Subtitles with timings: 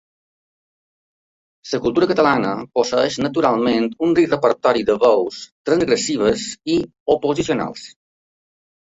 [1.73, 6.83] La cultura catalana posseeix naturalment un ric repertori de veus transgressives i
[7.21, 7.91] oposicionals.